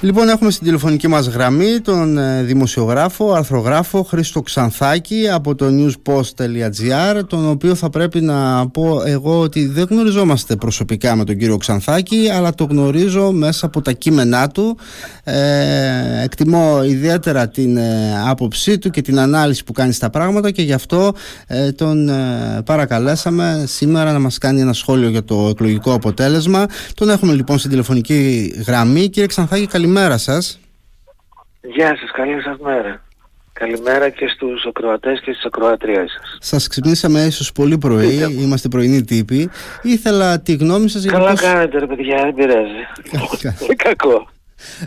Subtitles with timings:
[0.00, 7.22] Λοιπόν, έχουμε στην τηλεφωνική μας γραμμή τον ε, δημοσιογράφο, αρθρογράφο Χρήστο Ξανθάκη από το newspost.gr
[7.26, 12.28] τον οποίο θα πρέπει να πω εγώ ότι δεν γνωριζόμαστε προσωπικά με τον κύριο Ξανθάκη
[12.34, 14.78] αλλά το γνωρίζω μέσα από τα κείμενά του.
[15.24, 20.62] Ε, εκτιμώ ιδιαίτερα την ε, άποψή του και την ανάλυση που κάνει στα πράγματα και
[20.62, 21.14] γι' αυτό
[21.46, 22.10] ε, τον
[22.64, 26.66] παρακαλέσαμε σήμερα να μας κάνει ένα σχόλιο για το εκλογικό αποτέλεσμα.
[26.94, 29.08] Τον έχουμε λοιπόν στην τηλεφωνική γραμμή.
[29.08, 30.60] Κύριε Ξανθάκη καλημέρα σας.
[31.60, 33.04] Γεια σας, καλή σας μέρα.
[33.52, 36.38] Καλημέρα και στους ακροατές και στις ακροατρίες σας.
[36.40, 39.50] Σας ξυπνήσαμε ίσως πολύ πρωί, είμαστε πρωινοί τύποι.
[39.82, 41.06] Ήθελα τη γνώμη σας...
[41.06, 41.40] Καλά πώς...
[41.40, 42.82] κάνετε ρε παιδιά, δεν πειράζει.
[43.84, 44.28] κακό.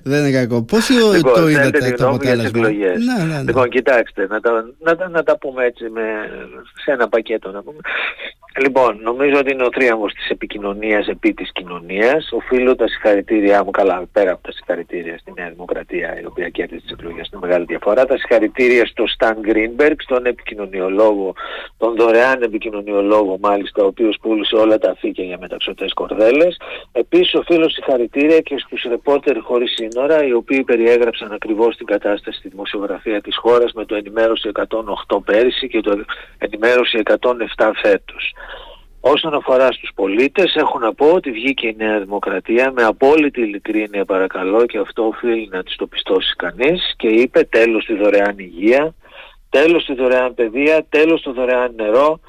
[0.03, 0.63] Δεν είναι κακό.
[0.63, 0.77] Πώ
[1.15, 3.41] λοιπόν, το είδατε το αποτέλεσμα; Ναι, ναι, ναι.
[3.43, 6.01] Λοιπόν, κοιτάξτε, να τα, να, να τα πούμε έτσι με,
[6.83, 7.51] σε ένα πακέτο.
[7.51, 7.79] Να πούμε.
[8.57, 12.29] Λοιπόν, νομίζω ότι είναι ο τρίαμβος της επικοινωνίας επί της κοινωνίας.
[12.31, 16.81] Οφείλω τα συγχαρητήριά μου, καλά πέρα από τα συγχαρητήρια στη Νέα Δημοκρατία, η οποία κέρδισε
[16.81, 18.05] τις εκλογές, είναι μεγάλη διαφορά.
[18.05, 21.33] Τα συγχαρητήρια στο Σταν Γκρίνμπεργκ, στον επικοινωνιολόγο,
[21.77, 26.57] τον δωρεάν επικοινωνιολόγο μάλιστα, ο οποίος πούλησε όλα τα αφήκια για μεταξωτές κορδέλες.
[26.91, 32.49] Επίσης οφείλω συγχαρητήρια και στους ρεπόρτερ χωρίς σύνορα, οι οποίοι περιέγραψαν ακριβώς την κατάσταση στη
[32.49, 36.03] δημοσιογραφία της χώρας με το ενημέρωση 108 πέρυσι και το
[36.37, 38.33] ενημέρωση 107 φέτος.
[39.01, 42.71] Όσον αφορά στους πολίτες έχω να πω ότι βγήκε η Νέα Δημοκρατία.
[42.71, 46.93] Με απόλυτη ειλικρίνεια παρακαλώ και αυτό οφείλει να της το πιστώσει κανείς.
[46.97, 48.93] Και είπε τέλος στη δωρεάν υγεία,
[49.49, 52.19] τέλος στη δωρεάν παιδεία, τέλος στο δωρεάν νερό,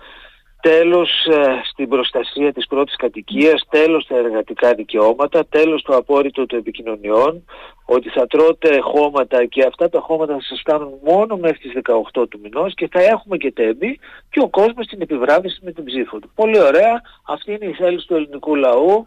[0.61, 6.59] τέλος ε, στην προστασία της πρώτης κατοικίας, τέλος στα εργατικά δικαιώματα, τέλος το απόρριτο των
[6.59, 7.45] επικοινωνιών,
[7.85, 12.29] ότι θα τρώτε χώματα και αυτά τα χώματα θα σας κάνουν μόνο μέχρι τις 18
[12.29, 13.99] του μηνός και θα έχουμε και τέμπη
[14.31, 16.31] και ο κόσμος την επιβράβευση με την ψήφο του.
[16.35, 19.07] Πολύ ωραία, αυτή είναι η θέληση του ελληνικού λαού,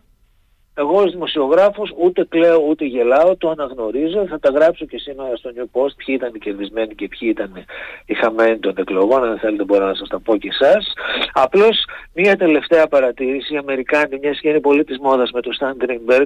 [0.76, 5.52] εγώ ως δημοσιογράφος ούτε κλαίω ούτε γελάω, το αναγνωρίζω, θα τα γράψω και σήμερα στο
[5.56, 7.66] New Post ποιοι ήταν οι κερδισμένοι και ποιοι ήταν
[8.06, 10.94] οι χαμένοι των εκλογών, αν θέλετε μπορώ να σας τα πω και εσάς.
[11.34, 15.84] Απλώς μία τελευταία παρατήρηση, οι Αμερικάνοι, μιας και είναι πολύ της μόδας με τον Stan
[15.84, 16.26] Greenberg,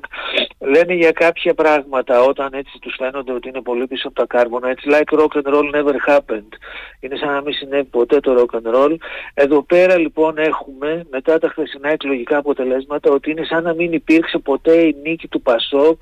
[0.59, 4.69] λένε για κάποια πράγματα όταν έτσι τους φαίνονται ότι είναι πολύ πίσω από τα κάρβουνα,
[4.69, 6.51] έτσι like rock and roll never happened.
[6.99, 8.95] Είναι σαν να μην συνέβη ποτέ το rock and roll.
[9.33, 14.36] Εδώ πέρα λοιπόν έχουμε μετά τα χθεσινά εκλογικά αποτελέσματα ότι είναι σαν να μην υπήρξε
[14.39, 16.01] ποτέ η νίκη του Πασόκ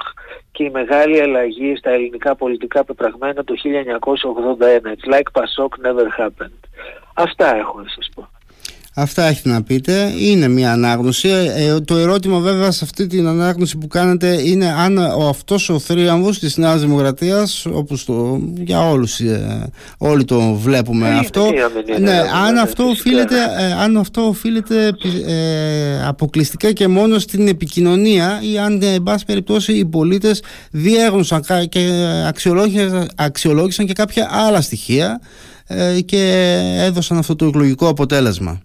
[0.52, 4.64] και η μεγάλη αλλαγή στα ελληνικά πολιτικά πεπραγμένα το 1981.
[4.64, 6.60] It's like Πασόκ never happened.
[7.14, 8.30] Αυτά έχω να σας πω.
[8.98, 10.14] Αυτά έχετε να πείτε.
[10.20, 11.30] Είναι μια ανάγνωση.
[11.56, 15.80] Ε, το ερώτημα βέβαια σε αυτή την ανάγνωση που κάνετε είναι αν ο, αυτός ο
[15.80, 21.52] θρίαμβος της Νέας Δημοκρατίας όπως το, για όλους ε, όλοι το βλέπουμε ε, αυτό
[22.00, 24.92] ναι, αν, αυτό οφείλεται, ε, αν αυτό οφείλεται
[25.26, 31.90] ε, αποκλειστικά και μόνο στην επικοινωνία ή αν εν πάση περιπτώσει οι πολίτες διέγνωσαν και
[32.28, 35.22] αξιολόγησαν, αξιολόγησαν και κάποια άλλα στοιχεία
[36.06, 36.32] και
[36.78, 38.65] έδωσαν αυτό το εκλογικό αποτέλεσμα.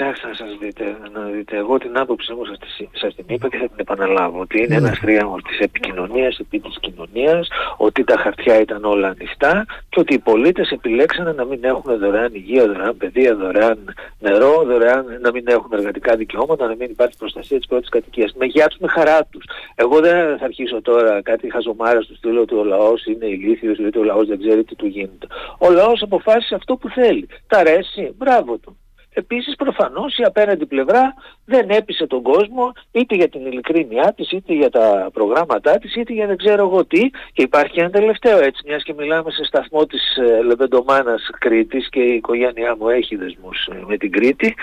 [0.00, 2.58] Κοιτάξτε να σας δείτε, να δείτε, εγώ την άποψή μου σας,
[2.92, 4.74] σας την είπα και θα την επαναλάβω, ότι είναι ναι.
[4.74, 10.14] ένας θρίαμβος της επικοινωνίας επί της κοινωνίας, ότι τα χαρτιά ήταν όλα ανοιχτά και ότι
[10.14, 15.44] οι πολίτες επιλέξανε να μην έχουν δωρεάν υγεία, δωρεάν παιδεία, δωρεάν νερό, δωρεάν, να μην
[15.46, 18.32] έχουν εργατικά δικαιώματα, να μην υπάρχει προστασία της πρώτης κατοικίας.
[18.32, 19.44] Με γεια τους, με χαρά τους.
[19.74, 23.84] Εγώ δεν θα αρχίσω τώρα κάτι χαζομάρα στο στήλο ότι ο λαός είναι ηλίθιος ή
[23.84, 25.26] ότι ο λαός δεν ξέρει τι του γίνεται.
[25.58, 27.28] Ο λαός αποφάσισε αυτό που θέλει.
[27.46, 28.79] Τα αρέσει, μπράβο του.
[29.14, 34.52] Επίσης προφανώς η απέναντι πλευρά δεν έπεισε τον κόσμο είτε για την ειλικρίνειά της, είτε
[34.54, 37.10] για τα προγράμματά της, είτε για δεν ξέρω εγώ τι.
[37.32, 42.00] Και υπάρχει ένα τελευταίο έτσι, μιας και μιλάμε σε σταθμό της ε, Λεβεντομάνας Κρήτης και
[42.00, 44.54] η οικογένειά μου έχει δεσμούς ε, με την Κρήτη.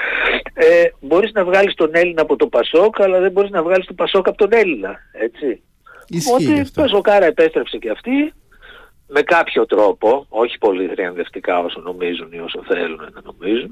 [0.53, 0.65] Ε,
[0.99, 4.27] μπορείς να βγάλεις τον Έλληνα από το Πασόκ, αλλά δεν μπορείς να βγάλεις τον Πασόκ
[4.27, 4.95] από τον Έλληνα.
[5.11, 5.61] Έτσι.
[6.33, 8.33] Ότι η Πασοκάρα επέστρεψε και αυτή,
[9.07, 13.71] με κάποιο τρόπο, όχι πολύ θριαμβευτικά όσο νομίζουν ή όσο θέλουν να νομίζουν,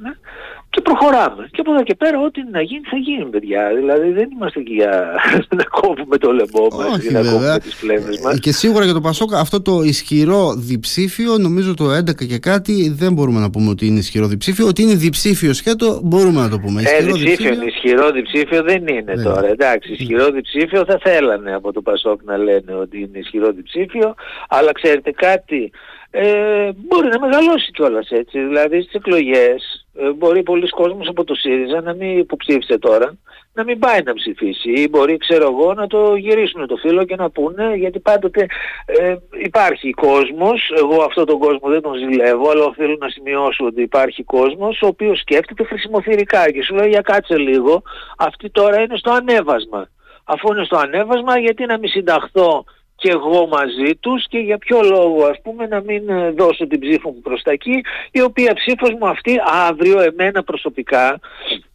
[0.70, 1.48] και προχωράμε.
[1.52, 3.72] Και από εδώ και πέρα ό,τι να γίνει θα γίνει παιδιά.
[3.76, 5.12] Δηλαδή δεν είμαστε εκεί για
[5.60, 8.40] να κόβουμε το λαιμό μας ή να κόβουμε τις πλεύρες μας.
[8.40, 13.14] Και σίγουρα για το Πασόκ αυτό το ισχυρό διψήφιο, νομίζω το 11 και κάτι, δεν
[13.14, 14.68] μπορούμε να πούμε ότι είναι ισχυρό διψήφιο.
[14.68, 16.82] Ότι είναι διψήφιο σκέτο μπορούμε να το πούμε.
[16.82, 19.48] Ε, ισχυρό διψήφιο, διψήφιο, ισχυρό διψήφιο δεν είναι δεν τώρα.
[19.48, 24.14] Εντάξει, ισχυρό διψήφιο θα θέλανε από το Πασόκ να λένε ότι είναι ισχυρό διψήφιο,
[24.50, 25.72] αλλά ξέρετε κάτι,
[26.12, 28.40] ε, μπορεί να μεγαλώσει κιόλας έτσι.
[28.40, 33.18] Δηλαδή στις εκλογές ε, μπορεί πολλοί κόσμος από το ΣΥΡΙΖΑ να μην που ψήφισε τώρα
[33.54, 37.16] να μην πάει να ψηφίσει ή μπορεί ξέρω εγώ να το γυρίσουν το φύλλο και
[37.16, 38.46] να πούνε γιατί πάντοτε
[38.86, 43.82] ε, υπάρχει κόσμος, εγώ αυτόν τον κόσμο δεν τον ζηλεύω αλλά θέλω να σημειώσω ότι
[43.82, 47.82] υπάρχει κόσμος ο οποίος σκέφτεται χρησιμοθυρικά και σου λέει για κάτσε λίγο,
[48.18, 49.90] αυτή τώρα είναι στο ανέβασμα
[50.24, 52.64] αφού είναι στο ανέβασμα γιατί να μην συνταχθώ
[52.96, 56.80] και εγώ μαζί τους και για ποιο λόγο ας πούμε να μην ε, δώσω την
[56.80, 59.36] ψήφο μου προς τα εκεί η οποία ψήφος μου αυτή
[59.68, 61.20] αύριο εμένα προσωπικά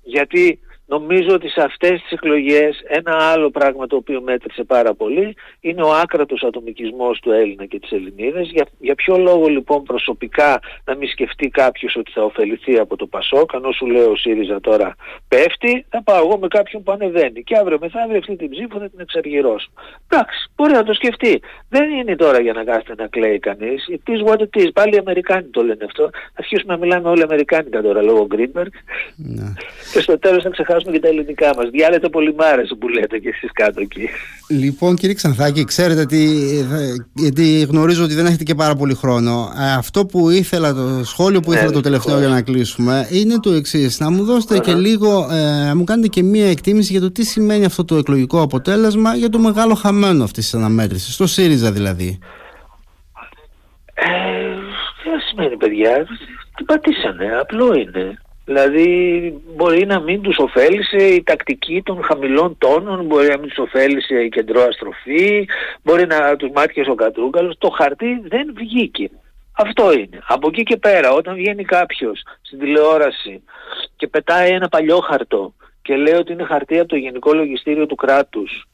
[0.03, 0.61] γιατί
[0.95, 5.83] Νομίζω ότι σε αυτές τις εκλογές ένα άλλο πράγμα το οποίο μέτρησε πάρα πολύ είναι
[5.83, 8.51] ο άκρατος ατομικισμός του Έλληνα και της Ελληνίδας.
[8.51, 13.07] Για, για ποιο λόγο λοιπόν προσωπικά να μην σκεφτεί κάποιος ότι θα ωφεληθεί από το
[13.07, 14.95] Πασόκ, ενώ σου λέω ο ΣΥΡΙΖΑ τώρα
[15.29, 18.89] πέφτει, θα πάω εγώ με κάποιον που ανεβαίνει και αύριο μεθαύριο αυτή την ψήφο θα
[18.89, 19.71] την εξαργυρώσω.
[20.09, 21.43] Εντάξει, μπορεί να το σκεφτεί.
[21.69, 23.89] Δεν είναι τώρα για να κάθεται να κλαίει κανείς.
[23.91, 24.69] It is what it is.
[24.73, 26.03] Πάλι οι Αμερικάνοι το λένε αυτό.
[26.13, 28.73] Θα αρχίσουμε να μιλάμε όλοι Αμερικάνικα τώρα λόγω Γκρίνμπεργκ.
[29.17, 29.53] Ναι.
[29.93, 31.71] Και στο τέλος θα ξεχάσουμε ξεχάσουμε και τα ελληνικά μας.
[31.71, 34.09] Διάλετε πολύ μ' άρεσε που λέτε και εσείς κάτω εκεί.
[34.49, 36.27] Λοιπόν κύριε Ξανθάκη, ξέρετε τι,
[37.15, 39.53] γιατί γνωρίζω ότι δεν έχετε και πάρα πολύ χρόνο.
[39.59, 43.38] Ε, αυτό που ήθελα, το σχόλιο που ήθελα ναι, το τελευταίο για να κλείσουμε είναι
[43.41, 44.00] το εξής.
[44.00, 47.65] Να μου δώσετε και λίγο, ε, μου κάνετε και μία εκτίμηση για το τι σημαίνει
[47.65, 52.19] αυτό το εκλογικό αποτέλεσμα για το μεγάλο χαμένο αυτής της αναμέτρησης, στο ΣΥΡΙΖΑ δηλαδή.
[53.94, 54.05] Ε,
[55.03, 56.06] τι σημαίνει παιδιά,
[56.56, 58.19] τι πατήσανε, απλό είναι.
[58.50, 58.88] Δηλαδή
[59.56, 64.14] μπορεί να μην τους ωφέλησε η τακτική των χαμηλών τόνων, μπορεί να μην τους ωφέλησε
[64.14, 65.47] η κεντρώαστροφή,
[65.82, 67.58] μπορεί να τους μάτιασε ο Κατρούγκαλος.
[67.58, 69.11] Το χαρτί δεν βγήκε.
[69.52, 70.19] Αυτό είναι.
[70.26, 73.43] Από εκεί και πέρα όταν βγαίνει κάποιος στην τηλεόραση
[73.97, 77.94] και πετάει ένα παλιό χαρτό και λέει ότι είναι χαρτί από το Γενικό Λογιστήριο του
[77.94, 78.69] κράτους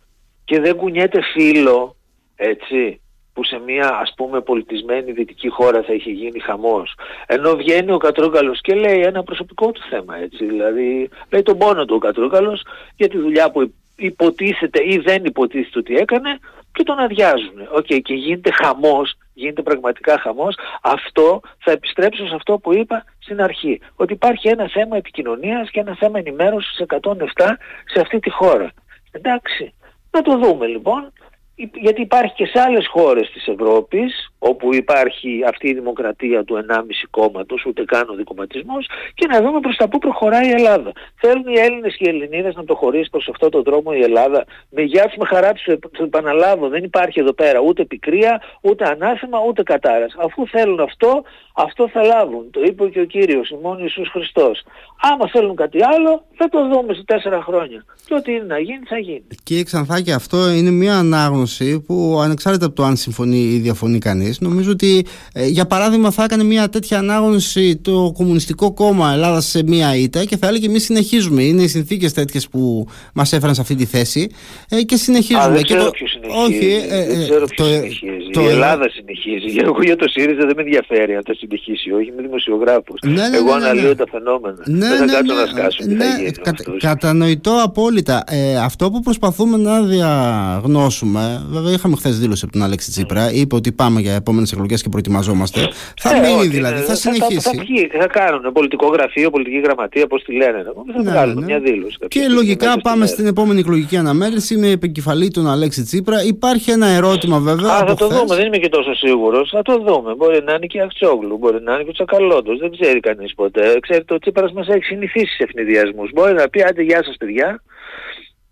[0.44, 1.96] και δεν κουνιέται φύλλο,
[2.36, 3.00] έτσι,
[3.36, 6.94] που σε μια ας πούμε πολιτισμένη δυτική χώρα θα είχε γίνει χαμός.
[7.26, 10.44] Ενώ βγαίνει ο Κατρούγκαλος και λέει ένα προσωπικό του θέμα έτσι.
[10.44, 12.62] Δηλαδή λέει τον πόνο του ο Κατρούγκαλος
[12.96, 16.38] για τη δουλειά που υποτίθεται ή δεν υποτίθεται ότι έκανε
[16.72, 17.68] και τον αδειάζουν.
[17.78, 20.56] Okay, και γίνεται χαμός, γίνεται πραγματικά χαμός.
[20.82, 23.80] Αυτό θα επιστρέψω σε αυτό που είπα στην αρχή.
[23.96, 28.72] Ότι υπάρχει ένα θέμα επικοινωνίας και ένα θέμα ενημέρωσης 107 σε αυτή τη χώρα.
[29.10, 29.74] Εντάξει,
[30.10, 31.12] να το δούμε λοιπόν
[31.56, 36.80] γιατί υπάρχει και σε άλλες χώρες της Ευρώπης όπου υπάρχει αυτή η δημοκρατία του 1,5
[37.10, 40.92] κόμματος, ούτε καν ο δικοματισμός και να δούμε προς τα πού προχωράει η Ελλάδα.
[41.20, 44.44] Θέλουν οι Έλληνες και οι Ελληνίδες να προχωρήσει προς αυτόν τον δρόμο η Ελλάδα.
[44.70, 48.84] Με γεια τους, με χαρά τους, το επαναλάβω, δεν υπάρχει εδώ πέρα ούτε πικρία, ούτε
[48.84, 50.14] ανάθεμα, ούτε κατάρας.
[50.18, 51.22] Αφού θέλουν αυτό,
[51.54, 52.50] αυτό θα λάβουν.
[52.50, 54.62] Το είπε και ο Κύριος, ημών Ιησούς Χριστός.
[55.00, 57.84] Άμα θέλουν κάτι άλλο, θα το δούμε σε τέσσερα χρόνια.
[58.06, 59.26] Και ό,τι είναι να γίνει, θα γίνει.
[59.42, 61.45] Κύριε Ξανθάκη, αυτό είναι μια ανάγνωση
[61.86, 66.24] που ανεξάρτητα από το αν συμφωνεί ή διαφωνεί κανείς, νομίζω ότι ε, για παράδειγμα θα
[66.24, 70.84] έκανε μια τέτοια ανάγνωση το Κομμουνιστικό Κόμμα Ελλάδας σε μια ήττα και θα έλεγε εμείς
[70.84, 71.42] συνεχίζουμε.
[71.42, 74.30] Είναι οι συνθήκες τέτοιες που μας έφεραν σε αυτή τη θέση
[74.68, 75.44] ε, και συνεχίζουμε.
[75.44, 75.90] Α, δεν ξέρω το...
[75.90, 76.44] ποιος συνεχίζει.
[76.44, 78.30] Όχι, ε, ε, δεν ξέρω ποιος συνεχίζει.
[78.32, 78.40] Το...
[78.40, 79.56] Η Ελλάδα συνεχίζει.
[79.64, 81.90] Εγώ για το ΣΥΡΙΖΑ δεν με ενδιαφέρει αν το συνεχίσει.
[81.90, 82.98] Όχι, είμαι δημοσιογράφος.
[83.04, 84.62] Ναι, ναι, ναι, Εγώ ναι, ναι, αναλύω τα φαινόμενα.
[84.66, 85.82] Ναι, δεν θα κάτσω να σκάσω.
[85.86, 88.24] Ναι, κα, κατανοητό απόλυτα.
[88.26, 93.54] Ε, αυτό που προσπαθούμε να διαγνώσουμε, βέβαια είχαμε χθες δήλωση από τον Αλέξη Τσίπρα, είπε
[93.54, 95.60] ότι πάμε για επόμενες εκλογές και προετοιμαζόμαστε.
[95.96, 97.40] Θα ε, μείνει δηλαδή, θα συνεχίσει.
[97.40, 100.64] Θα, θα, θα, κάνουν πολιτικό γραφείο, πολιτική γραμματεία, πώς τη λένε.
[100.94, 101.44] Θα ναι, βγάλουν ναι.
[101.44, 101.96] μια δήλωση.
[102.08, 106.22] Και λογικά πάμε στην επόμενη εκλογική αναμέτρηση με επικεφαλή τον Αλέξη Τσίπρα.
[106.24, 107.72] Υπάρχει ένα ερώτημα βέβαια.
[107.72, 109.50] Α, θα το δούμε, δεν είμαι και τόσο σίγουρος.
[109.54, 110.14] Θα το δούμε.
[110.14, 112.58] Μπορεί να είναι και Αξιόγλου, μπορεί να είναι και ο Τσακαλώτος.
[112.58, 113.78] Δεν ξέρει κανείς ποτέ.
[113.80, 116.10] Ξέρετε, ο Τσίπρας μας έχει συνηθίσει σε ευνηδιασμούς.
[116.14, 117.62] Μπορεί να πει, άντε, γεια σας, παιδιά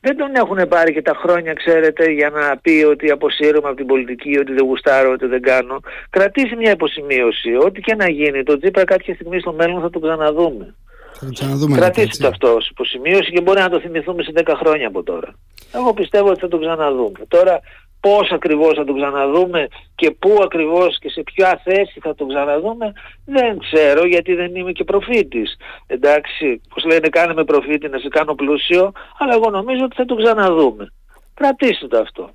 [0.05, 3.87] δεν τον έχουν πάρει και τα χρόνια, ξέρετε, για να πει ότι αποσύρομαι από την
[3.87, 5.81] πολιτική, ότι δεν γουστάρω, ότι δεν κάνω.
[6.11, 7.51] Κρατήσει μια υποσημείωση.
[7.67, 10.75] Ό,τι και να γίνει, το Τζίπρα κάποια στιγμή στο μέλλον θα το ξαναδούμε.
[11.13, 11.77] Θα το ξαναδούμε.
[11.77, 15.35] Κρατήστε το αυτός ως υποσημείωση και μπορεί να το θυμηθούμε σε 10 χρόνια από τώρα.
[15.73, 17.21] Εγώ πιστεύω ότι θα το ξαναδούμε.
[17.29, 17.61] Τώρα
[18.05, 22.93] πώς ακριβώς θα το ξαναδούμε και πού ακριβώς και σε ποια θέση θα το ξαναδούμε
[23.25, 25.57] δεν ξέρω γιατί δεν είμαι και προφήτης.
[25.87, 30.05] Εντάξει, πώς λένε κάνε με προφήτη να σε κάνω πλούσιο, αλλά εγώ νομίζω ότι θα
[30.05, 30.93] το ξαναδούμε.
[31.35, 32.31] Κρατήστε το αυτό.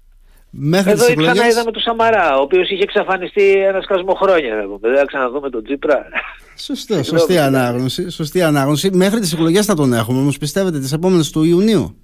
[0.50, 4.56] Μέχρι Εδώ ξανά είδαμε τον Σαμαρά, ο οποίος είχε εξαφανιστεί ένα σκασμό χρόνια.
[4.82, 6.06] Δεν θα ξαναδούμε τον Τζίπρα.
[6.68, 8.90] Σωστό, σωστή ανάγνωση, σωστή ανάγνωση.
[8.94, 11.96] Μέχρι τις εκλογές θα τον έχουμε, όμως πιστεύετε τις επόμενες του Ιουνίου;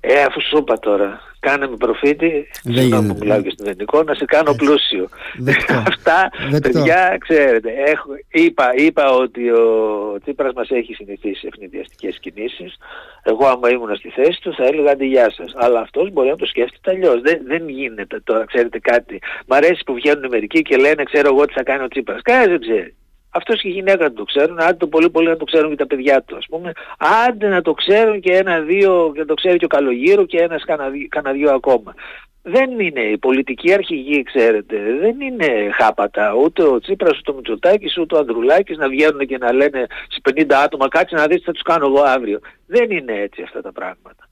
[0.00, 4.14] Ε, αφού σου είπα τώρα, κάνε με προφήτη, συγγνώμη που μιλάω και στην ελληνικό, να
[4.14, 5.08] σε κάνω πλούσιο.
[5.90, 6.30] Αυτά,
[6.62, 9.66] παιδιά, ξέρετε, έχω, είπα, είπα ότι ο
[10.22, 12.76] Τσίπρας μας έχει συνηθίσει σε ευνηδιαστικές κινήσεις.
[13.22, 15.52] Εγώ άμα ήμουν στη θέση του θα έλεγα αντιγεια σας.
[15.56, 17.20] Αλλά αυτός μπορεί να το σκέφτεται αλλιώς.
[17.20, 19.18] Δεν, δεν γίνεται τώρα, ξέρετε κάτι.
[19.46, 22.22] Μ' αρέσει που βγαίνουν μερικοί και λένε, ξέρω εγώ τι θα κάνει ο Τσίπρας.
[22.22, 22.94] Κανένας δεν ξέρει.
[23.36, 25.76] Αυτός και η γυναίκα του το ξέρουν, άντε το πολύ πολύ να το ξέρουν και
[25.76, 26.72] τα παιδιά του ας πούμε,
[27.26, 30.64] άντε να το ξέρουν και ένα-δύο, και το ξέρει και ο Καλογύρου και ένας
[31.08, 31.94] κανένα δύο ακόμα.
[32.42, 36.34] Δεν είναι η πολιτική αρχηγή, ξέρετε, δεν είναι χάπατα.
[36.34, 40.20] Ούτε ο Τσίπρας, ούτε ο Μητσοτάκης, ούτε ο Ανδρουλάκης να βγαίνουν και να λένε σε
[40.22, 42.38] 50 άτομα κάτσε να δεις τι θα τους κάνω εγώ αύριο.
[42.66, 44.28] Δεν είναι έτσι αυτά τα πράγματα.